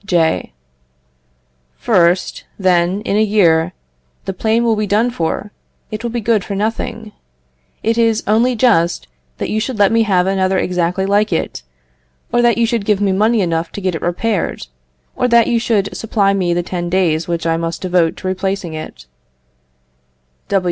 [0.03, 0.51] J.
[1.77, 3.71] First, then, in a year,
[4.25, 5.51] the plane will be done for,
[5.91, 7.11] it will be good for nothing.
[7.83, 11.61] It is only just, that you should let me have another exactly like it;
[12.33, 14.65] or that you should give me money enough to get it repaired;
[15.15, 18.73] or that you should supply me the ten days which I must devote to replacing
[18.73, 19.05] it.